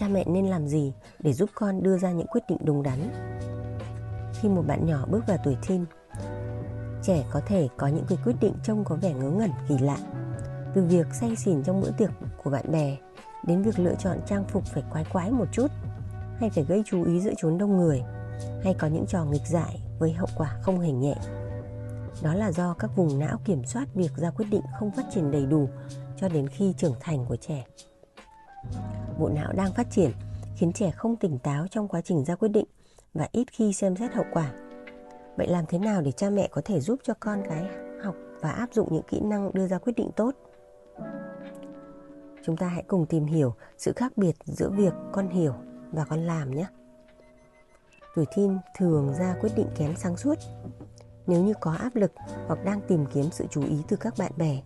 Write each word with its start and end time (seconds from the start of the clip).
Cha 0.00 0.08
mẹ 0.08 0.24
nên 0.26 0.46
làm 0.46 0.68
gì 0.68 0.92
để 1.18 1.32
giúp 1.32 1.50
con 1.54 1.82
đưa 1.82 1.98
ra 1.98 2.12
những 2.12 2.26
quyết 2.26 2.40
định 2.48 2.58
đúng 2.64 2.82
đắn? 2.82 2.98
Khi 4.34 4.48
một 4.48 4.62
bạn 4.66 4.86
nhỏ 4.86 5.06
bước 5.10 5.26
vào 5.26 5.36
tuổi 5.44 5.56
teen, 5.68 5.84
trẻ 7.02 7.24
có 7.30 7.40
thể 7.46 7.68
có 7.76 7.86
những 7.86 8.04
cái 8.08 8.18
quyết 8.24 8.36
định 8.40 8.54
trông 8.64 8.84
có 8.84 8.96
vẻ 8.96 9.14
ngớ 9.14 9.30
ngẩn 9.30 9.50
kỳ 9.68 9.78
lạ. 9.78 9.96
Từ 10.74 10.82
việc 10.84 11.06
say 11.20 11.36
xỉn 11.36 11.62
trong 11.62 11.80
bữa 11.80 11.90
tiệc 11.90 12.10
của 12.42 12.50
bạn 12.50 12.72
bè 12.72 12.96
đến 13.46 13.62
việc 13.62 13.78
lựa 13.78 13.94
chọn 13.98 14.18
trang 14.26 14.44
phục 14.48 14.64
phải 14.64 14.82
quái 14.90 15.04
quái 15.12 15.30
một 15.30 15.46
chút 15.52 15.70
hay 16.38 16.50
phải 16.50 16.64
gây 16.64 16.82
chú 16.86 17.04
ý 17.04 17.20
giữa 17.20 17.32
chốn 17.36 17.58
đông 17.58 17.76
người 17.76 18.02
hay 18.64 18.74
có 18.78 18.86
những 18.86 19.06
trò 19.06 19.24
nghịch 19.24 19.46
dại 19.46 19.82
với 19.98 20.12
hậu 20.12 20.28
quả 20.36 20.58
không 20.62 20.80
hề 20.80 20.92
nhẹ 20.92 21.14
đó 22.22 22.34
là 22.34 22.52
do 22.52 22.74
các 22.78 22.90
vùng 22.96 23.18
não 23.18 23.38
kiểm 23.44 23.64
soát 23.64 23.94
việc 23.94 24.10
ra 24.16 24.30
quyết 24.30 24.46
định 24.50 24.62
không 24.78 24.90
phát 24.90 25.04
triển 25.14 25.30
đầy 25.30 25.46
đủ 25.46 25.68
cho 26.16 26.28
đến 26.28 26.48
khi 26.48 26.74
trưởng 26.78 26.94
thành 27.00 27.24
của 27.28 27.36
trẻ 27.36 27.64
bộ 29.20 29.28
não 29.28 29.52
đang 29.52 29.72
phát 29.72 29.86
triển, 29.90 30.10
khiến 30.56 30.72
trẻ 30.72 30.90
không 30.90 31.16
tỉnh 31.16 31.38
táo 31.38 31.66
trong 31.70 31.88
quá 31.88 32.00
trình 32.00 32.24
ra 32.24 32.34
quyết 32.34 32.48
định 32.48 32.66
và 33.14 33.28
ít 33.32 33.44
khi 33.52 33.72
xem 33.72 33.96
xét 33.96 34.12
hậu 34.12 34.24
quả. 34.32 34.52
Vậy 35.36 35.48
làm 35.48 35.64
thế 35.68 35.78
nào 35.78 36.02
để 36.02 36.12
cha 36.12 36.30
mẹ 36.30 36.48
có 36.52 36.62
thể 36.64 36.80
giúp 36.80 37.00
cho 37.02 37.14
con 37.20 37.42
cái 37.48 37.64
học 38.02 38.14
và 38.40 38.50
áp 38.50 38.68
dụng 38.72 38.88
những 38.90 39.02
kỹ 39.08 39.20
năng 39.20 39.50
đưa 39.52 39.66
ra 39.66 39.78
quyết 39.78 39.92
định 39.96 40.10
tốt? 40.16 40.34
Chúng 42.44 42.56
ta 42.56 42.68
hãy 42.68 42.84
cùng 42.86 43.06
tìm 43.06 43.26
hiểu 43.26 43.54
sự 43.78 43.92
khác 43.96 44.12
biệt 44.16 44.36
giữa 44.44 44.70
việc 44.70 44.92
con 45.12 45.28
hiểu 45.28 45.54
và 45.92 46.04
con 46.04 46.20
làm 46.20 46.50
nhé. 46.50 46.66
Tuổi 48.14 48.24
teen 48.36 48.58
thường 48.76 49.14
ra 49.18 49.36
quyết 49.40 49.50
định 49.56 49.68
kém 49.76 49.96
sáng 49.96 50.16
suốt. 50.16 50.34
Nếu 51.26 51.42
như 51.44 51.54
có 51.60 51.72
áp 51.72 51.96
lực 51.96 52.12
hoặc 52.46 52.64
đang 52.64 52.80
tìm 52.88 53.06
kiếm 53.06 53.30
sự 53.30 53.46
chú 53.50 53.62
ý 53.62 53.76
từ 53.88 53.96
các 53.96 54.14
bạn 54.18 54.32
bè. 54.36 54.62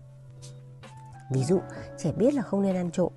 Ví 1.33 1.45
dụ, 1.45 1.61
trẻ 1.99 2.13
biết 2.13 2.35
là 2.35 2.43
không 2.43 2.63
nên 2.63 2.77
ăn 2.77 2.91
trộm 2.91 3.13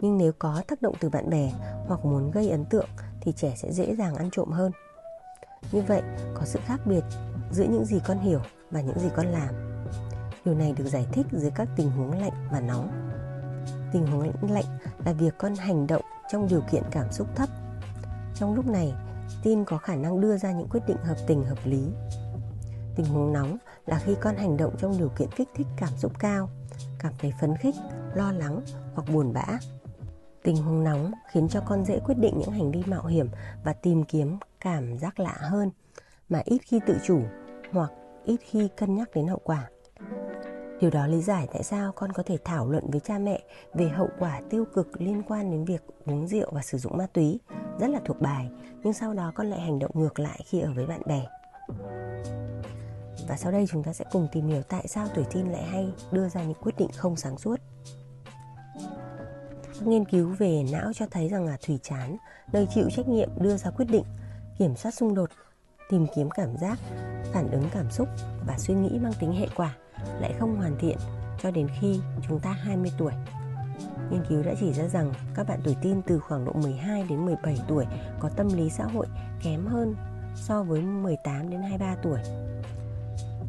nhưng 0.00 0.18
nếu 0.18 0.32
có 0.38 0.62
tác 0.68 0.82
động 0.82 0.94
từ 1.00 1.08
bạn 1.08 1.30
bè 1.30 1.52
hoặc 1.86 2.04
muốn 2.04 2.30
gây 2.30 2.50
ấn 2.50 2.64
tượng 2.64 2.88
thì 3.20 3.32
trẻ 3.32 3.54
sẽ 3.56 3.72
dễ 3.72 3.96
dàng 3.96 4.14
ăn 4.14 4.28
trộm 4.32 4.50
hơn. 4.50 4.72
Như 5.72 5.82
vậy, 5.82 6.02
có 6.34 6.42
sự 6.44 6.60
khác 6.64 6.80
biệt 6.84 7.04
giữa 7.52 7.64
những 7.64 7.84
gì 7.84 8.00
con 8.06 8.18
hiểu 8.18 8.40
và 8.70 8.80
những 8.80 8.98
gì 8.98 9.08
con 9.16 9.26
làm. 9.26 9.54
Điều 10.44 10.54
này 10.54 10.72
được 10.72 10.88
giải 10.88 11.06
thích 11.12 11.26
dưới 11.32 11.50
các 11.50 11.68
tình 11.76 11.90
huống 11.90 12.20
lạnh 12.20 12.48
và 12.52 12.60
nóng. 12.60 12.90
Tình 13.92 14.06
huống 14.06 14.52
lạnh 14.52 14.78
là 15.04 15.12
việc 15.12 15.34
con 15.38 15.54
hành 15.54 15.86
động 15.86 16.02
trong 16.32 16.48
điều 16.48 16.62
kiện 16.70 16.82
cảm 16.90 17.12
xúc 17.12 17.26
thấp. 17.36 17.48
Trong 18.34 18.54
lúc 18.54 18.66
này, 18.66 18.94
tin 19.42 19.64
có 19.64 19.78
khả 19.78 19.96
năng 19.96 20.20
đưa 20.20 20.36
ra 20.36 20.52
những 20.52 20.68
quyết 20.68 20.80
định 20.86 20.96
hợp 20.96 21.16
tình 21.26 21.44
hợp 21.44 21.58
lý. 21.64 21.88
Tình 22.96 23.06
huống 23.06 23.32
nóng 23.32 23.56
là 23.86 23.98
khi 23.98 24.14
con 24.20 24.36
hành 24.36 24.56
động 24.56 24.74
trong 24.78 24.98
điều 24.98 25.08
kiện 25.08 25.28
kích 25.36 25.48
thích 25.54 25.66
cảm 25.76 25.90
xúc 25.96 26.12
cao, 26.18 26.48
cảm 26.98 27.12
thấy 27.18 27.32
phấn 27.40 27.56
khích, 27.56 27.74
lo 28.14 28.32
lắng 28.32 28.60
hoặc 28.94 29.12
buồn 29.12 29.32
bã 29.32 29.46
tình 30.42 30.56
huống 30.56 30.84
nóng 30.84 31.12
khiến 31.32 31.48
cho 31.48 31.60
con 31.60 31.84
dễ 31.84 32.00
quyết 32.04 32.18
định 32.18 32.38
những 32.38 32.50
hành 32.50 32.70
vi 32.70 32.82
mạo 32.86 33.06
hiểm 33.06 33.28
và 33.64 33.72
tìm 33.72 34.04
kiếm 34.04 34.38
cảm 34.60 34.98
giác 34.98 35.20
lạ 35.20 35.36
hơn 35.38 35.70
mà 36.28 36.42
ít 36.44 36.58
khi 36.58 36.80
tự 36.86 36.96
chủ 37.06 37.20
hoặc 37.72 37.90
ít 38.24 38.36
khi 38.40 38.68
cân 38.76 38.94
nhắc 38.94 39.08
đến 39.14 39.26
hậu 39.26 39.40
quả 39.44 39.68
Điều 40.80 40.90
đó 40.90 41.06
lý 41.06 41.22
giải 41.22 41.48
tại 41.52 41.62
sao 41.62 41.92
con 41.92 42.12
có 42.12 42.22
thể 42.22 42.38
thảo 42.44 42.68
luận 42.68 42.90
với 42.90 43.00
cha 43.00 43.18
mẹ 43.18 43.40
về 43.74 43.88
hậu 43.88 44.08
quả 44.18 44.40
tiêu 44.50 44.64
cực 44.74 45.00
liên 45.00 45.22
quan 45.28 45.50
đến 45.50 45.64
việc 45.64 45.82
uống 46.06 46.28
rượu 46.28 46.50
và 46.52 46.62
sử 46.62 46.78
dụng 46.78 46.96
ma 46.96 47.06
túy, 47.12 47.40
rất 47.80 47.90
là 47.90 48.00
thuộc 48.04 48.20
bài, 48.20 48.50
nhưng 48.82 48.92
sau 48.92 49.14
đó 49.14 49.32
con 49.34 49.50
lại 49.50 49.60
hành 49.60 49.78
động 49.78 49.90
ngược 49.94 50.18
lại 50.18 50.40
khi 50.46 50.60
ở 50.60 50.72
với 50.72 50.86
bạn 50.86 51.00
bè. 51.06 51.26
Và 53.28 53.36
sau 53.36 53.52
đây 53.52 53.66
chúng 53.68 53.82
ta 53.82 53.92
sẽ 53.92 54.04
cùng 54.12 54.28
tìm 54.32 54.46
hiểu 54.46 54.62
tại 54.62 54.88
sao 54.88 55.06
tuổi 55.14 55.24
teen 55.34 55.46
lại 55.46 55.62
hay 55.62 55.92
đưa 56.12 56.28
ra 56.28 56.42
những 56.42 56.58
quyết 56.62 56.76
định 56.78 56.90
không 56.96 57.16
sáng 57.16 57.38
suốt. 57.38 57.60
Các 59.80 59.88
nghiên 59.88 60.04
cứu 60.04 60.34
về 60.38 60.62
não 60.72 60.92
cho 60.94 61.06
thấy 61.10 61.28
rằng 61.28 61.44
là 61.44 61.56
thủy 61.66 61.78
chán, 61.82 62.16
nơi 62.52 62.66
chịu 62.74 62.90
trách 62.90 63.08
nhiệm 63.08 63.28
đưa 63.38 63.56
ra 63.56 63.70
quyết 63.70 63.86
định, 63.90 64.04
kiểm 64.58 64.76
soát 64.76 64.90
xung 64.90 65.14
đột, 65.14 65.30
tìm 65.90 66.06
kiếm 66.16 66.30
cảm 66.30 66.56
giác, 66.60 66.78
phản 67.32 67.50
ứng 67.50 67.64
cảm 67.72 67.90
xúc 67.90 68.08
và 68.46 68.58
suy 68.58 68.74
nghĩ 68.74 68.98
mang 69.02 69.12
tính 69.20 69.32
hệ 69.32 69.46
quả 69.56 69.76
lại 70.20 70.34
không 70.38 70.56
hoàn 70.56 70.78
thiện 70.78 70.98
cho 71.42 71.50
đến 71.50 71.68
khi 71.80 72.00
chúng 72.28 72.40
ta 72.40 72.50
20 72.50 72.90
tuổi. 72.98 73.12
Nghiên 74.10 74.24
cứu 74.28 74.42
đã 74.42 74.54
chỉ 74.60 74.72
ra 74.72 74.88
rằng 74.88 75.12
các 75.34 75.48
bạn 75.48 75.60
tuổi 75.64 75.76
teen 75.82 76.02
từ 76.06 76.18
khoảng 76.18 76.44
độ 76.44 76.52
12 76.52 77.04
đến 77.08 77.26
17 77.26 77.58
tuổi 77.68 77.84
có 78.20 78.28
tâm 78.28 78.48
lý 78.48 78.70
xã 78.70 78.84
hội 78.84 79.06
kém 79.42 79.66
hơn 79.66 79.94
so 80.34 80.62
với 80.62 80.82
18 80.82 81.50
đến 81.50 81.62
23 81.62 81.96
tuổi. 82.02 82.18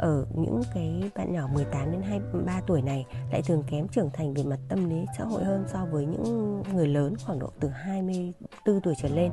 Ở 0.02 0.26
những 0.36 0.62
cái 0.74 1.12
bạn 1.16 1.34
nhỏ 1.34 1.48
18 1.54 1.92
đến 1.92 2.02
23 2.02 2.62
tuổi 2.68 2.82
này 2.82 3.06
lại 3.32 3.42
thường 3.42 3.64
kém 3.68 3.88
trưởng 3.88 4.10
thành 4.14 4.34
về 4.34 4.44
mặt 4.44 4.60
tâm 4.70 4.90
lý 4.90 5.06
xã 5.18 5.24
hội 5.24 5.44
hơn 5.44 5.64
so 5.68 5.86
với 5.86 6.06
những 6.06 6.64
người 6.74 6.88
lớn 6.88 7.14
khoảng 7.26 7.40
độ 7.40 7.50
từ 7.60 7.68
24 7.68 8.82
tuổi 8.82 8.94
trở 8.98 9.10
lên. 9.10 9.32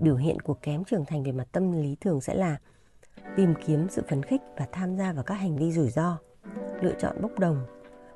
Biểu 0.00 0.16
hiện 0.16 0.40
của 0.40 0.54
kém 0.54 0.84
trưởng 0.84 1.04
thành 1.04 1.22
về 1.22 1.32
mặt 1.32 1.48
tâm 1.52 1.72
lý 1.72 1.96
thường 2.00 2.20
sẽ 2.20 2.34
là 2.34 2.56
tìm 3.36 3.54
kiếm 3.66 3.86
sự 3.90 4.02
phấn 4.08 4.22
khích 4.22 4.40
và 4.56 4.66
tham 4.72 4.96
gia 4.96 5.12
vào 5.12 5.24
các 5.24 5.34
hành 5.34 5.56
vi 5.56 5.72
rủi 5.72 5.90
ro, 5.90 6.18
lựa 6.80 6.94
chọn 6.98 7.22
bốc 7.22 7.38
đồng, 7.38 7.66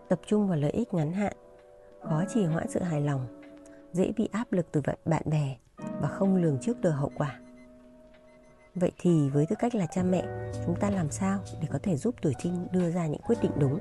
tập 0.08 0.20
trung 0.26 0.48
vào 0.48 0.58
lợi 0.58 0.70
ích 0.70 0.94
ngắn 0.94 1.12
hạn, 1.12 1.32
khó 2.02 2.24
trì 2.34 2.44
hoãn 2.44 2.68
sự 2.68 2.80
hài 2.80 3.00
lòng, 3.00 3.42
dễ 3.92 4.12
bị 4.16 4.28
áp 4.32 4.52
lực 4.52 4.66
từ 4.72 4.82
bạn 5.04 5.22
bè 5.24 5.56
và 6.00 6.08
không 6.08 6.36
lường 6.36 6.58
trước 6.60 6.80
được 6.80 6.90
hậu 6.90 7.10
quả. 7.16 7.41
Vậy 8.74 8.92
thì 8.98 9.30
với 9.30 9.46
tư 9.46 9.56
cách 9.58 9.74
là 9.74 9.86
cha 9.86 10.02
mẹ, 10.02 10.24
chúng 10.66 10.76
ta 10.80 10.90
làm 10.90 11.10
sao 11.10 11.40
để 11.60 11.68
có 11.70 11.78
thể 11.82 11.96
giúp 11.96 12.14
tuổi 12.22 12.34
teen 12.44 12.68
đưa 12.72 12.90
ra 12.90 13.06
những 13.06 13.20
quyết 13.22 13.36
định 13.42 13.52
đúng? 13.58 13.78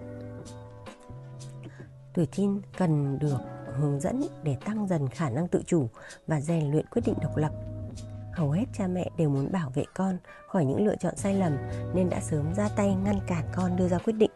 Tuổi 2.14 2.28
teen 2.38 2.62
cần 2.78 3.20
được 3.20 3.38
hướng 3.76 4.00
dẫn 4.00 4.22
để 4.44 4.58
tăng 4.66 4.88
dần 4.88 5.10
khả 5.10 5.30
năng 5.30 5.48
tự 5.48 5.62
chủ 5.66 5.90
và 6.28 6.42
rèn 6.42 6.72
luyện 6.72 6.86
quyết 6.86 7.02
định 7.06 7.16
độc 7.22 7.38
lập. 7.38 7.52
Hầu 8.34 8.52
hết 8.52 8.66
cha 8.74 8.88
mẹ 8.88 9.10
đều 9.18 9.30
muốn 9.30 9.52
bảo 9.52 9.70
vệ 9.70 9.84
con 9.96 10.18
khỏi 10.48 10.66
những 10.66 10.86
lựa 10.86 10.96
chọn 10.96 11.16
sai 11.18 11.34
lầm 11.34 11.58
nên 11.94 12.10
đã 12.10 12.20
sớm 12.20 12.54
ra 12.54 12.70
tay 12.76 12.96
ngăn 12.96 13.20
cản 13.28 13.46
con 13.56 13.76
đưa 13.76 13.88
ra 13.88 13.98
quyết 13.98 14.14
định. 14.14 14.32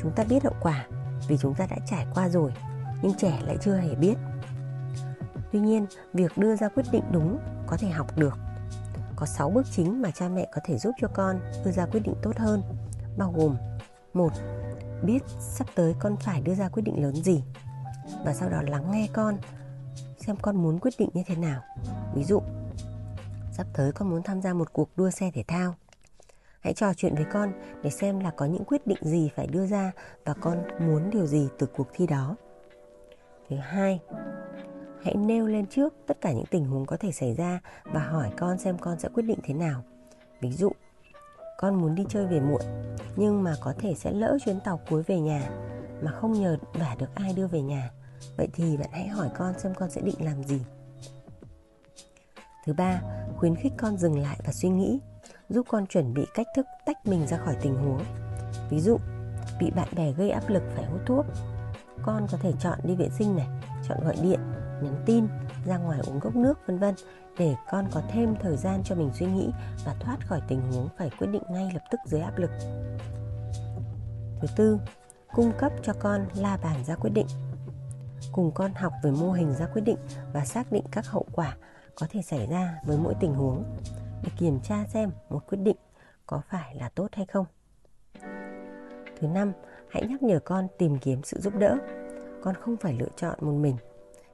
Chúng 0.00 0.12
ta 0.16 0.24
biết 0.24 0.44
hậu 0.44 0.54
quả 0.62 0.86
vì 1.28 1.36
chúng 1.38 1.54
ta 1.54 1.66
đã 1.70 1.76
trải 1.86 2.06
qua 2.14 2.28
rồi 2.28 2.52
nhưng 3.02 3.14
trẻ 3.14 3.40
lại 3.46 3.56
chưa 3.60 3.76
hề 3.76 3.94
biết. 3.94 4.14
Tuy 5.52 5.60
nhiên 5.60 5.86
việc 6.12 6.38
đưa 6.38 6.56
ra 6.56 6.68
quyết 6.68 6.86
định 6.92 7.04
đúng 7.12 7.38
có 7.66 7.76
thể 7.76 7.88
học 7.88 8.18
được 8.18 8.38
có 9.22 9.26
6 9.26 9.50
bước 9.50 9.66
chính 9.70 10.02
mà 10.02 10.10
cha 10.10 10.28
mẹ 10.28 10.48
có 10.52 10.60
thể 10.64 10.78
giúp 10.78 10.94
cho 11.00 11.08
con 11.08 11.40
đưa 11.64 11.70
ra 11.70 11.86
quyết 11.86 12.00
định 12.00 12.14
tốt 12.22 12.36
hơn, 12.36 12.62
bao 13.16 13.32
gồm 13.36 13.56
một, 14.12 14.32
biết 15.02 15.22
sắp 15.40 15.66
tới 15.74 15.94
con 15.98 16.16
phải 16.16 16.40
đưa 16.40 16.54
ra 16.54 16.68
quyết 16.68 16.82
định 16.82 17.02
lớn 17.02 17.14
gì 17.14 17.44
và 18.24 18.34
sau 18.34 18.48
đó 18.48 18.62
lắng 18.62 18.90
nghe 18.90 19.08
con, 19.12 19.38
xem 20.18 20.36
con 20.42 20.56
muốn 20.56 20.78
quyết 20.78 20.94
định 20.98 21.08
như 21.14 21.22
thế 21.26 21.36
nào. 21.36 21.62
Ví 22.14 22.24
dụ, 22.24 22.42
sắp 23.52 23.66
tới 23.72 23.92
con 23.92 24.10
muốn 24.10 24.22
tham 24.22 24.42
gia 24.42 24.54
một 24.54 24.72
cuộc 24.72 24.88
đua 24.96 25.10
xe 25.10 25.30
thể 25.34 25.44
thao. 25.48 25.74
Hãy 26.60 26.74
trò 26.74 26.94
chuyện 26.94 27.14
với 27.14 27.26
con 27.32 27.52
để 27.82 27.90
xem 27.90 28.20
là 28.20 28.30
có 28.30 28.46
những 28.46 28.64
quyết 28.64 28.86
định 28.86 28.98
gì 29.02 29.30
phải 29.36 29.46
đưa 29.46 29.66
ra 29.66 29.92
và 30.24 30.34
con 30.34 30.62
muốn 30.80 31.10
điều 31.10 31.26
gì 31.26 31.48
từ 31.58 31.66
cuộc 31.66 31.86
thi 31.92 32.06
đó. 32.06 32.36
Thứ 33.50 33.56
hai 33.56 34.00
hãy 35.04 35.14
nêu 35.14 35.46
lên 35.46 35.66
trước 35.66 35.94
tất 36.06 36.20
cả 36.20 36.32
những 36.32 36.46
tình 36.50 36.64
huống 36.64 36.86
có 36.86 36.96
thể 36.96 37.12
xảy 37.12 37.34
ra 37.34 37.60
và 37.84 38.00
hỏi 38.00 38.30
con 38.36 38.58
xem 38.58 38.78
con 38.78 38.98
sẽ 38.98 39.08
quyết 39.08 39.22
định 39.22 39.38
thế 39.42 39.54
nào. 39.54 39.84
Ví 40.40 40.52
dụ 40.52 40.72
con 41.58 41.74
muốn 41.74 41.94
đi 41.94 42.04
chơi 42.08 42.26
về 42.26 42.40
muộn 42.40 42.62
nhưng 43.16 43.42
mà 43.42 43.54
có 43.60 43.74
thể 43.78 43.94
sẽ 43.94 44.12
lỡ 44.12 44.38
chuyến 44.44 44.60
tàu 44.60 44.80
cuối 44.90 45.02
về 45.02 45.20
nhà 45.20 45.50
mà 46.02 46.10
không 46.10 46.32
nhờ 46.32 46.56
vả 46.72 46.96
được 46.98 47.14
ai 47.14 47.32
đưa 47.36 47.46
về 47.46 47.62
nhà. 47.62 47.90
Vậy 48.36 48.48
thì 48.52 48.76
bạn 48.76 48.88
hãy 48.92 49.08
hỏi 49.08 49.28
con 49.38 49.58
xem 49.58 49.74
con 49.74 49.90
sẽ 49.90 50.00
định 50.00 50.24
làm 50.24 50.44
gì. 50.44 50.60
Thứ 52.66 52.72
ba, 52.72 53.02
khuyến 53.36 53.54
khích 53.56 53.72
con 53.78 53.96
dừng 53.96 54.18
lại 54.18 54.40
và 54.46 54.52
suy 54.52 54.68
nghĩ, 54.68 55.00
giúp 55.48 55.66
con 55.68 55.86
chuẩn 55.86 56.14
bị 56.14 56.26
cách 56.34 56.46
thức 56.56 56.66
tách 56.86 57.06
mình 57.06 57.26
ra 57.26 57.36
khỏi 57.36 57.56
tình 57.62 57.74
huống. 57.74 58.00
Ví 58.70 58.80
dụ, 58.80 58.98
bị 59.60 59.70
bạn 59.70 59.88
bè 59.96 60.12
gây 60.12 60.30
áp 60.30 60.48
lực 60.48 60.62
phải 60.74 60.84
hút 60.84 61.00
thuốc, 61.06 61.26
con 62.02 62.26
có 62.32 62.38
thể 62.42 62.52
chọn 62.60 62.78
đi 62.82 62.94
vệ 62.94 63.08
sinh 63.18 63.36
này, 63.36 63.48
chọn 63.88 64.04
gọi 64.04 64.16
điện, 64.22 64.40
nhắn 64.82 65.02
tin, 65.06 65.26
ra 65.64 65.78
ngoài 65.78 66.00
uống 66.06 66.20
cốc 66.20 66.36
nước 66.36 66.58
vân 66.66 66.78
vân 66.78 66.94
để 67.38 67.54
con 67.70 67.88
có 67.92 68.02
thêm 68.08 68.34
thời 68.40 68.56
gian 68.56 68.82
cho 68.84 68.94
mình 68.94 69.10
suy 69.14 69.26
nghĩ 69.26 69.50
và 69.84 69.94
thoát 70.00 70.26
khỏi 70.26 70.40
tình 70.48 70.72
huống 70.72 70.88
phải 70.98 71.10
quyết 71.18 71.26
định 71.26 71.42
ngay 71.50 71.70
lập 71.74 71.82
tức 71.90 71.98
dưới 72.06 72.20
áp 72.20 72.38
lực. 72.38 72.50
Thứ 74.40 74.48
tư, 74.56 74.78
cung 75.34 75.52
cấp 75.58 75.72
cho 75.82 75.92
con 75.98 76.26
la 76.34 76.58
bàn 76.62 76.84
ra 76.84 76.94
quyết 76.94 77.10
định. 77.10 77.26
Cùng 78.32 78.50
con 78.54 78.74
học 78.74 78.92
về 79.02 79.10
mô 79.10 79.32
hình 79.32 79.54
ra 79.54 79.66
quyết 79.66 79.82
định 79.82 79.98
và 80.32 80.44
xác 80.44 80.72
định 80.72 80.84
các 80.90 81.06
hậu 81.06 81.26
quả 81.32 81.56
có 81.94 82.06
thể 82.10 82.22
xảy 82.22 82.46
ra 82.46 82.80
với 82.84 82.96
mỗi 82.98 83.14
tình 83.20 83.34
huống 83.34 83.64
để 84.22 84.30
kiểm 84.38 84.60
tra 84.60 84.84
xem 84.86 85.10
một 85.30 85.40
quyết 85.48 85.58
định 85.58 85.76
có 86.26 86.40
phải 86.48 86.74
là 86.74 86.88
tốt 86.94 87.08
hay 87.12 87.26
không. 87.26 87.46
Thứ 89.20 89.28
năm, 89.28 89.52
hãy 89.90 90.06
nhắc 90.08 90.22
nhở 90.22 90.38
con 90.44 90.68
tìm 90.78 90.98
kiếm 90.98 91.20
sự 91.22 91.40
giúp 91.40 91.54
đỡ. 91.58 91.76
Con 92.42 92.54
không 92.54 92.76
phải 92.76 92.92
lựa 92.92 93.08
chọn 93.16 93.38
một 93.40 93.52
mình. 93.52 93.76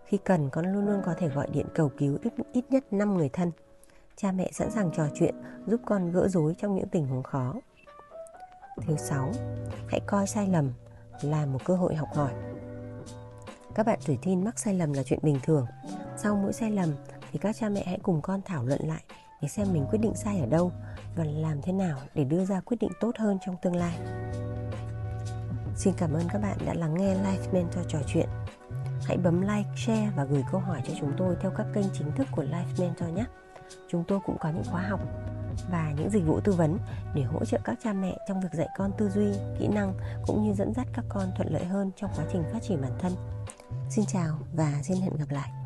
Khi 0.08 0.18
cần, 0.24 0.50
con 0.50 0.72
luôn 0.72 0.86
luôn 0.86 1.02
có 1.04 1.14
thể 1.18 1.28
gọi 1.28 1.46
điện 1.52 1.66
cầu 1.74 1.90
cứu 1.98 2.18
ít, 2.22 2.32
ít 2.52 2.64
nhất 2.70 2.92
5 2.92 3.14
người 3.14 3.28
thân. 3.28 3.52
Cha 4.16 4.32
mẹ 4.32 4.50
sẵn 4.52 4.70
sàng 4.70 4.90
trò 4.96 5.06
chuyện, 5.14 5.34
giúp 5.66 5.80
con 5.86 6.12
gỡ 6.12 6.28
rối 6.28 6.54
trong 6.58 6.74
những 6.74 6.88
tình 6.88 7.06
huống 7.06 7.22
khó. 7.22 7.54
Thứ 8.86 8.96
sáu, 8.96 9.32
hãy 9.88 10.00
coi 10.06 10.26
sai 10.26 10.48
lầm 10.48 10.72
là 11.22 11.46
một 11.46 11.64
cơ 11.64 11.76
hội 11.76 11.94
học 11.94 12.08
hỏi. 12.14 12.32
Các 13.74 13.86
bạn 13.86 13.98
tuổi 14.06 14.18
teen 14.22 14.44
mắc 14.44 14.58
sai 14.58 14.74
lầm 14.74 14.92
là 14.92 15.02
chuyện 15.02 15.18
bình 15.22 15.38
thường. 15.42 15.66
Sau 16.16 16.36
mỗi 16.36 16.52
sai 16.52 16.70
lầm 16.70 16.88
thì 17.32 17.38
các 17.38 17.56
cha 17.56 17.68
mẹ 17.68 17.82
hãy 17.86 17.98
cùng 18.02 18.22
con 18.22 18.42
thảo 18.44 18.64
luận 18.64 18.80
lại 18.84 19.02
để 19.42 19.48
xem 19.48 19.66
mình 19.72 19.86
quyết 19.90 19.98
định 19.98 20.14
sai 20.14 20.40
ở 20.40 20.46
đâu 20.46 20.72
và 21.16 21.24
làm 21.24 21.62
thế 21.62 21.72
nào 21.72 21.98
để 22.14 22.24
đưa 22.24 22.44
ra 22.44 22.60
quyết 22.60 22.76
định 22.80 22.90
tốt 23.00 23.16
hơn 23.18 23.38
trong 23.46 23.56
tương 23.62 23.76
lai. 23.76 23.98
Xin 25.76 25.94
cảm 25.96 26.12
ơn 26.12 26.22
các 26.32 26.38
bạn 26.38 26.58
đã 26.66 26.74
lắng 26.74 26.94
nghe 26.94 27.14
Life 27.14 27.52
Mentor 27.52 27.86
trò 27.88 27.98
chuyện. 28.06 28.28
Hãy 29.08 29.16
bấm 29.16 29.40
like, 29.40 29.68
share 29.76 30.10
và 30.16 30.24
gửi 30.24 30.44
câu 30.52 30.60
hỏi 30.60 30.82
cho 30.86 30.92
chúng 31.00 31.12
tôi 31.16 31.36
theo 31.40 31.50
các 31.56 31.66
kênh 31.74 31.84
chính 31.92 32.12
thức 32.12 32.26
của 32.30 32.42
Life 32.42 32.80
Mentor 32.80 33.08
nhé. 33.08 33.24
Chúng 33.88 34.04
tôi 34.08 34.18
cũng 34.26 34.36
có 34.40 34.50
những 34.50 34.64
khóa 34.64 34.82
học 34.82 35.00
và 35.70 35.92
những 35.96 36.10
dịch 36.10 36.26
vụ 36.26 36.40
tư 36.40 36.52
vấn 36.52 36.78
để 37.14 37.22
hỗ 37.22 37.44
trợ 37.44 37.58
các 37.64 37.78
cha 37.84 37.92
mẹ 37.92 38.18
trong 38.28 38.40
việc 38.40 38.52
dạy 38.52 38.68
con 38.76 38.92
tư 38.98 39.10
duy, 39.10 39.32
kỹ 39.58 39.68
năng 39.68 39.94
cũng 40.26 40.44
như 40.44 40.54
dẫn 40.54 40.74
dắt 40.74 40.86
các 40.92 41.04
con 41.08 41.30
thuận 41.36 41.52
lợi 41.52 41.64
hơn 41.64 41.90
trong 41.96 42.10
quá 42.16 42.24
trình 42.32 42.42
phát 42.52 42.62
triển 42.62 42.82
bản 42.82 42.92
thân. 42.98 43.12
Xin 43.90 44.04
chào 44.06 44.38
và 44.52 44.72
xin 44.82 44.96
hẹn 45.00 45.16
gặp 45.16 45.30
lại. 45.30 45.57